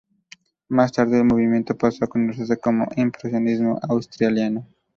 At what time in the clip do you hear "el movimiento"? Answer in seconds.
1.19-1.77